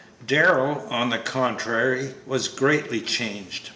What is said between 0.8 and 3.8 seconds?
on the contrary, was greatly changed.